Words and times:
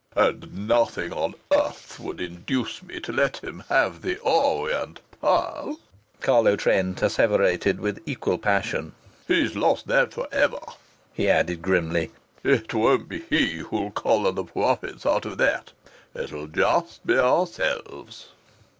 "And 0.15 0.67
nothing 0.67 1.13
on 1.13 1.35
earth 1.53 1.99
would 1.99 2.19
induce 2.19 2.81
me 2.81 2.99
to 3.01 3.11
let 3.13 3.37
him 3.43 3.63
have 3.69 4.01
'The 4.01 4.17
Orient 4.21 4.99
Pearl'!" 5.21 5.79
Carlo 6.21 6.55
Trent 6.55 7.03
asseverated 7.03 7.79
with 7.79 8.01
equal 8.07 8.39
passion. 8.39 8.93
"He's 9.27 9.55
lost 9.55 9.85
that 9.89 10.11
for 10.11 10.27
ever!" 10.31 10.57
he 11.13 11.29
added 11.29 11.61
grimly. 11.61 12.09
"It 12.43 12.73
won't 12.73 13.09
be 13.09 13.19
he 13.29 13.57
who'll 13.57 13.91
collar 13.91 14.31
the 14.31 14.43
profits 14.43 15.05
out 15.05 15.25
of 15.27 15.37
that! 15.37 15.71
It'll 16.15 16.47
just 16.47 17.05
be 17.05 17.19
ourselves!" 17.19 18.29